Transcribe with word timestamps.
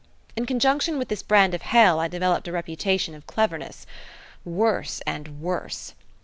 In 0.35 0.47
conjunction 0.47 0.97
with 0.97 1.09
this 1.09 1.21
brand 1.21 1.53
of 1.53 1.61
hell 1.61 1.99
I 1.99 2.07
developed 2.07 2.47
a 2.47 2.51
reputation 2.51 3.13
of 3.13 3.27
cleverness. 3.27 3.85
Worse 4.43 4.99
and 5.05 5.39
worse! 5.41 5.93